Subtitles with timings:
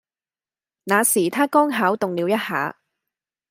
[0.85, 2.75] 那時她剛巧動了一下